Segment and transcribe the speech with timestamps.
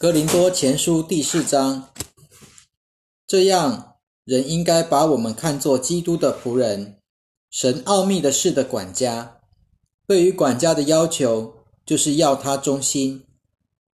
[0.00, 1.88] 格林多前书第四章，
[3.26, 7.00] 这样人应该把我们看作基督的仆人，
[7.50, 9.40] 神奥秘的事的管家。
[10.06, 11.52] 对于管家的要求，
[11.84, 13.24] 就是要他忠心。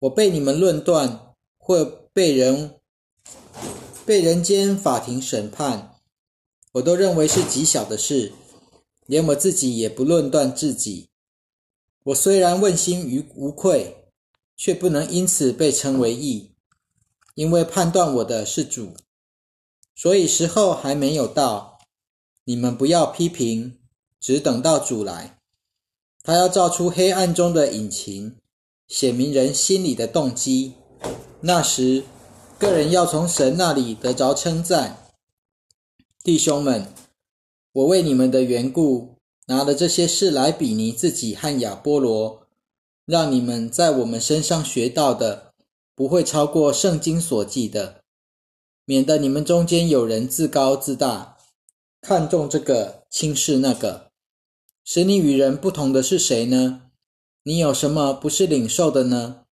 [0.01, 2.75] 我被你们论断，或被人
[4.05, 5.95] 被人间法庭审判，
[6.73, 8.33] 我都认为是极小的事，
[9.07, 11.11] 连我自己也不论断自己。
[12.07, 14.02] 我虽然问心于无愧。
[14.65, 16.53] 却不能因此被称为义，
[17.35, 18.95] 因为判断我的是主，
[19.97, 21.81] 所以时候还没有到。
[22.45, 23.81] 你们不要批评，
[24.21, 25.41] 只等到主来，
[26.23, 28.37] 他要照出黑暗中的隐情，
[28.87, 30.75] 显明人心里的动机。
[31.41, 32.05] 那时，
[32.57, 35.09] 个人要从神那里得着称赞。
[36.23, 36.87] 弟兄们，
[37.73, 39.17] 我为你们的缘故，
[39.49, 42.42] 拿了这些事来比拟自己和亚波罗。
[43.05, 45.53] 让你们在我们身上学到的，
[45.95, 48.03] 不会超过圣经所记的，
[48.85, 51.37] 免得你们中间有人自高自大，
[52.01, 54.11] 看重这个轻视那个。
[54.85, 56.83] 使你与人不同的是谁呢？
[57.45, 59.45] 你有什么不是领受的呢？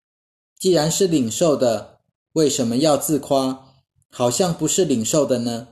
[0.59, 2.01] 既然是领受的，
[2.33, 3.75] 为什么要自夸，
[4.11, 5.69] 好像不是领受的呢？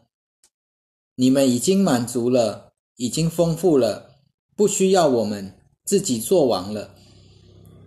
[1.15, 4.17] 你们已经满足了，已经丰富了，
[4.57, 6.95] 不需要我们自己做王了。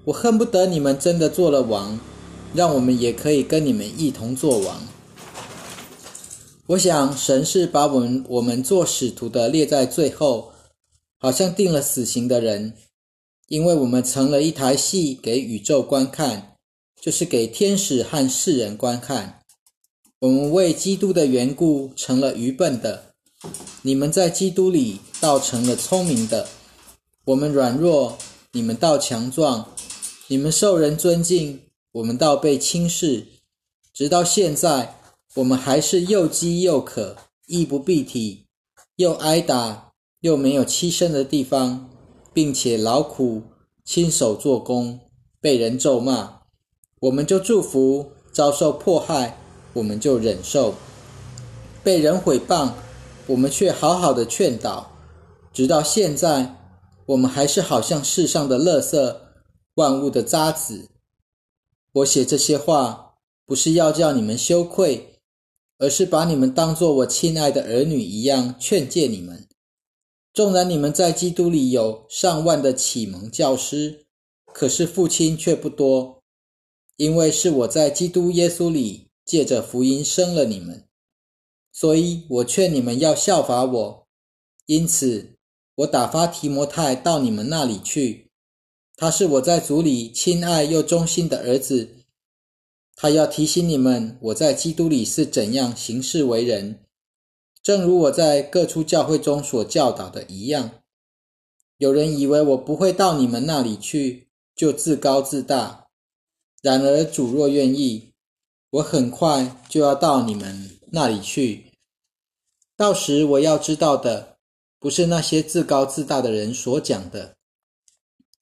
[0.03, 1.99] 我恨不得你们真的做了王，
[2.53, 4.81] 让我们也可以跟你们一同做王。
[6.67, 10.51] 我想神是把我们我们做使徒的列在最后，
[11.19, 12.73] 好像定了死刑的人，
[13.47, 16.53] 因为我们成了一台戏给宇宙观看，
[16.99, 19.41] 就是给天使和世人观看。
[20.19, 23.03] 我们为基督的缘故成了愚笨的，
[23.81, 26.47] 你们在基督里倒成了聪明的。
[27.25, 28.17] 我们软弱，
[28.53, 29.67] 你们倒强壮。
[30.31, 31.59] 你们受人尊敬，
[31.91, 33.25] 我们倒被轻视。
[33.93, 34.95] 直到现在，
[35.35, 38.45] 我们还是又饥又渴，衣不蔽体，
[38.95, 39.91] 又挨打，
[40.21, 41.89] 又没有栖身的地方，
[42.33, 43.41] 并且劳苦
[43.83, 45.01] 亲手做工，
[45.41, 46.43] 被人咒骂，
[47.01, 49.37] 我们就祝福；遭受迫害，
[49.73, 50.71] 我们就忍受；
[51.83, 52.71] 被人毁谤，
[53.27, 54.93] 我们却好好的劝导。
[55.51, 56.55] 直到现在，
[57.07, 59.13] 我们还是好像世上的垃圾。
[59.75, 60.89] 万物的渣子，
[61.93, 63.15] 我写这些话
[63.45, 65.19] 不是要叫你们羞愧，
[65.77, 69.47] 而是把你们当作我亲爱的儿女一样劝诫你们。
[70.33, 74.05] 纵然你们在基督里有上万的启蒙教师，
[74.53, 76.21] 可是父亲却不多，
[76.97, 80.87] 因为是我在基督耶稣里借着福音生了你们，
[81.71, 84.07] 所以我劝你们要效法我。
[84.65, 85.35] 因此，
[85.75, 88.30] 我打发提摩太到你们那里去。
[89.01, 91.89] 他是我在主里亲爱又忠心的儿子，
[92.95, 96.85] 他要提醒你们我在基督里是怎样行事为人，
[97.63, 100.69] 正如我在各处教会中所教导的一样。
[101.79, 105.87] 有人以为我不会到你们那里去，就自高自大。
[106.61, 108.13] 然而主若愿意，
[108.69, 111.71] 我很快就要到你们那里去。
[112.77, 114.37] 到时我要知道的，
[114.77, 117.35] 不是那些自高自大的人所讲的。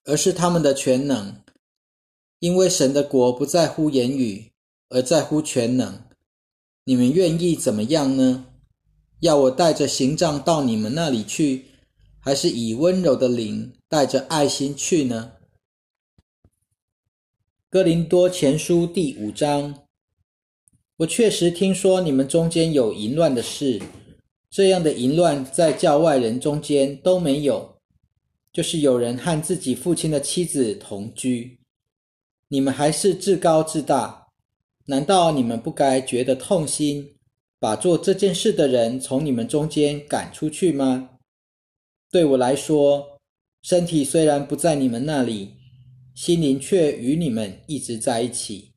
[0.10, 1.36] 而是他们的全能，
[2.40, 4.52] 因为神的国不在乎言语，
[4.90, 6.02] 而在乎全能。
[6.86, 8.48] 你们愿意怎么样呢？
[9.20, 11.66] 要我带着行杖到你们那里去，
[12.20, 15.34] 还是以温柔的灵带着爱心去呢？
[17.70, 19.84] 哥林多前书第五章，
[20.98, 23.80] 我确实听说你们中间有淫乱的事，
[24.50, 27.79] 这样的淫乱在教外人中间都没有。
[28.52, 31.60] 就是有人和自己父亲的妻子同居，
[32.48, 34.28] 你们还是自高自大？
[34.86, 37.16] 难道你们不该觉得痛心，
[37.60, 41.12] 把做这件事的人从你们中间赶出去吗？
[42.10, 43.20] 对我来说，
[43.62, 45.54] 身体虽然不在你们那里，
[46.16, 48.72] 心灵却与你们一直在一起，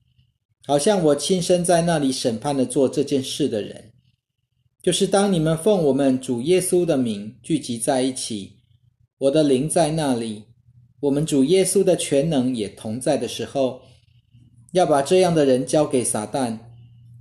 [0.66, 3.90] 好像我亲身在那里审判了做这件事的人。
[4.82, 8.61] 就是当你们奉我们主耶稣的名聚集在一起。
[9.22, 10.46] 我的灵在那里，
[10.98, 13.82] 我们主耶稣的全能也同在的时候，
[14.72, 16.58] 要把这样的人交给撒旦，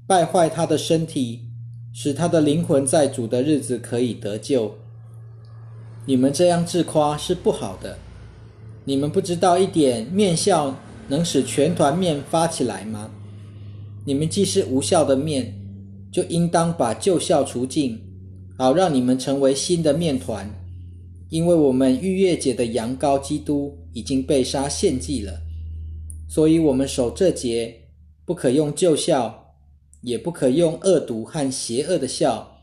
[0.08, 1.42] 败坏他的身体，
[1.94, 4.74] 使他的灵魂在主的日子可以得救。
[6.08, 7.96] 你们这样自夸是不好的。
[8.84, 10.76] 你们不知道一点面笑
[11.08, 13.12] 能使全团面发起来吗？
[14.06, 15.54] 你们既是无效的面，
[16.12, 18.02] 就应当把旧笑除尽，
[18.58, 20.50] 好让你们成为新的面团。
[21.32, 25.42] 因为我们逾越节的羊羔基督已经被杀献祭了，
[26.28, 27.88] 所以我们守这节，
[28.26, 29.56] 不可用旧笑，
[30.02, 32.62] 也不可用恶毒和邪恶的笑，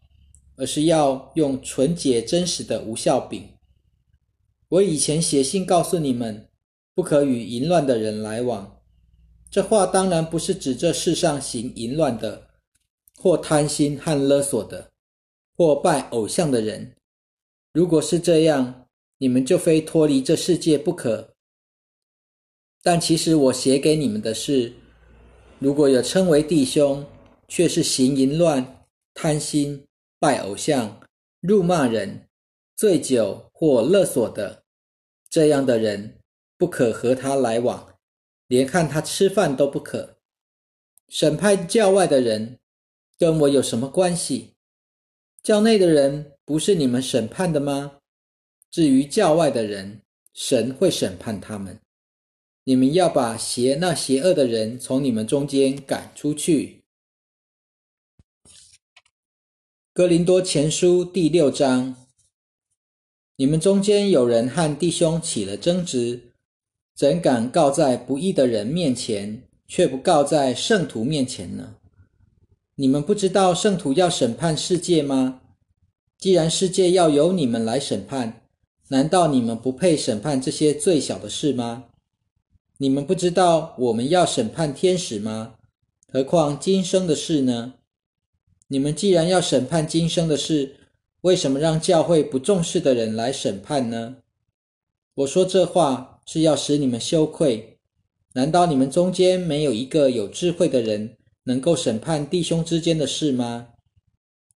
[0.57, 3.43] 而是要用纯洁真实的无笑柄。
[4.69, 6.47] 我以前写信告诉你们，
[6.95, 8.81] 不可与淫乱的人来往。
[9.51, 12.49] 这话当然不是指这世上行淫乱的，
[13.17, 14.91] 或贪心和勒索的，
[15.57, 16.93] 或拜偶像的人。
[17.73, 18.89] 如果是这样，
[19.19, 21.35] 你们就非脱离这世界不可。
[22.83, 24.73] 但其实我写给你们的是。
[25.59, 27.05] 如果有称为弟兄，
[27.49, 29.85] 却是行淫乱、贪心、
[30.21, 31.01] 拜偶像、
[31.41, 32.29] 辱骂人、
[32.77, 34.63] 醉酒或勒索的，
[35.29, 36.21] 这样的人
[36.57, 37.99] 不可和他来往，
[38.47, 40.19] 连看他吃饭都不可。
[41.09, 42.61] 审判教外的人，
[43.19, 44.55] 跟我有什么关系？
[45.43, 47.99] 教内的人不是你们审判的吗？
[48.71, 50.01] 至于教外的人，
[50.33, 51.79] 神会审判他们。
[52.65, 56.85] 你们要把邪那邪恶的人从你们中间赶出去。
[59.93, 61.95] 哥林多前书第六章，
[63.37, 66.33] 你们中间有人和弟兄起了争执，
[66.97, 71.77] 怎敢告在不义的人面前，却不告在圣徒面前呢？
[72.77, 75.43] 你们不知道圣徒要审判世界吗？
[76.19, 78.43] 既然世界要由你们来审判，
[78.89, 81.85] 难道你们不配审判这些最小的事吗？
[82.79, 85.55] 你们不知道我们要审判天使吗？
[86.13, 87.75] 何况今生的事呢？
[88.67, 90.75] 你们既然要审判今生的事，
[91.21, 94.17] 为什么让教会不重视的人来审判呢？
[95.15, 97.79] 我说这话是要使你们羞愧。
[98.35, 103.69] 难道你们中间没有一个有智慧的人能够审判弟兄之间的事吗？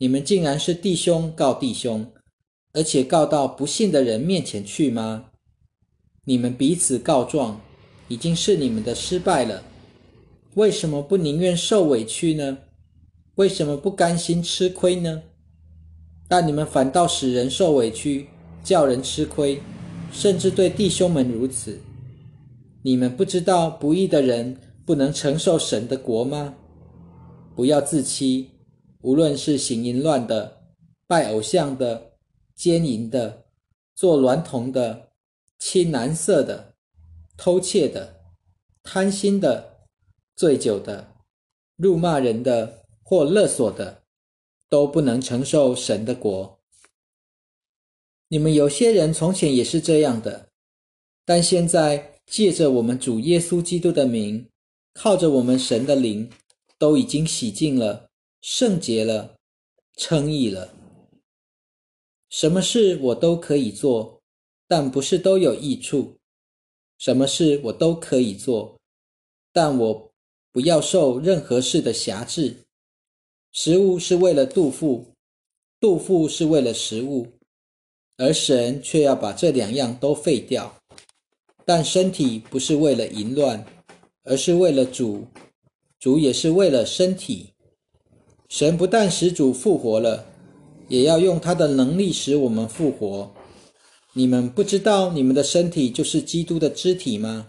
[0.02, 2.08] 你们竟然是弟兄告弟兄，
[2.74, 5.26] 而且告到不信的人面前去吗？
[6.26, 7.62] 你们彼此告状。
[8.08, 9.64] 已经是你们的失败了，
[10.56, 12.58] 为什么不宁愿受委屈呢？
[13.36, 15.22] 为什么不甘心吃亏呢？
[16.28, 18.28] 但你们反倒使人受委屈，
[18.64, 19.62] 叫人吃亏，
[20.12, 21.80] 甚至对弟兄们如此。
[22.82, 26.56] 你们不知道不义的人不能承受神的国吗？
[27.56, 28.50] 不要自欺，
[29.02, 30.62] 无论是行淫乱的、
[31.08, 32.14] 拜偶像的、
[32.56, 33.46] 奸淫的、
[33.96, 35.10] 做娈童的、
[35.60, 36.70] 亲男色的。
[37.38, 38.22] 偷窃的、
[38.84, 39.88] 贪心的、
[40.36, 41.16] 醉酒的、
[41.76, 44.04] 辱骂人的或勒索的，
[44.70, 46.60] 都不能承受神的国。
[48.28, 50.50] 你们有些人从前也是这样的，
[51.26, 54.48] 但现在借着我们主耶稣基督的名，
[54.94, 56.30] 靠着我们神的灵，
[56.78, 58.11] 都已经洗净了、
[58.42, 59.36] 圣洁了、
[59.96, 60.74] 称义了。
[62.28, 64.20] 什么事我都可以做，
[64.68, 66.18] 但不是都有益处。
[66.98, 68.80] 什么事我都可以做，
[69.54, 70.12] 但我
[70.52, 72.58] 不要受任何事的辖制。
[73.52, 75.14] 食物是为了肚腹，
[75.80, 77.28] 肚腹是为了食物，
[78.18, 80.76] 而神却要把这两样都废掉。
[81.64, 83.64] 但身体不是为了淫乱，
[84.24, 85.28] 而是为了主，
[86.00, 87.51] 主也是为了身体。
[88.52, 90.26] 神不但使主复活了，
[90.90, 93.32] 也要用他的能力使我们复活。
[94.12, 97.48] 你们不知道你们的身体就是基督的肢体吗？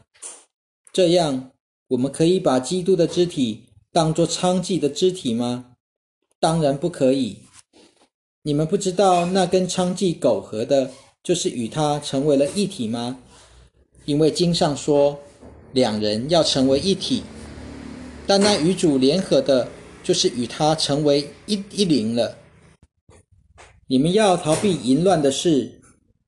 [0.92, 1.50] 这样，
[1.88, 5.72] 我们可以把基督的肢体当作娼妓的肢体吗？
[6.38, 7.38] 当然不可以。
[8.44, 10.88] 你们不知道那跟娼妓苟合的，
[11.24, 13.18] 就是与他成为了一体吗？
[14.04, 15.18] 因为经上说，
[15.72, 17.24] 两人要成为一体。
[18.24, 19.66] 但那与主联合的，
[20.02, 22.36] 就是与他成为一一灵了。
[23.86, 25.80] 你们要逃避淫乱的事。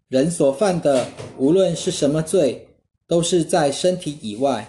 [0.09, 2.69] 人所犯的，无论是什么罪，
[3.09, 4.63] 都是在身体以外；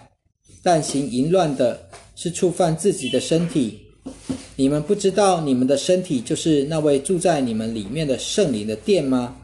[0.64, 3.82] 但行淫乱的，是触犯自己的身体。
[4.56, 9.36] 你们不知道，你们的身体就是那位住在你们里面的圣灵的殿吗？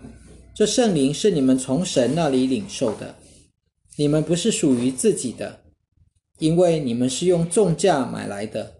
[0.56, 3.13] 这圣灵是你们从神那里领受的，
[3.98, 5.60] 你们不是属于自己的，
[6.39, 8.72] 因为你们是用重价买来的，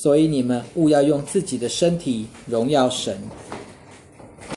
[0.00, 3.18] 所以你们务要用自己的身体荣耀神。